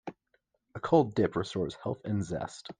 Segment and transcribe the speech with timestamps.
[0.73, 2.69] A cold dip restores health and zest.